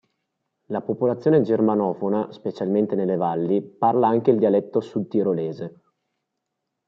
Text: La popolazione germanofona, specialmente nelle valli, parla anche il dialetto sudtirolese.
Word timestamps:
La 0.69 0.81
popolazione 0.81 1.41
germanofona, 1.41 2.31
specialmente 2.31 2.95
nelle 2.95 3.17
valli, 3.17 3.61
parla 3.61 4.07
anche 4.07 4.31
il 4.31 4.39
dialetto 4.39 4.81
sudtirolese. 4.81 5.79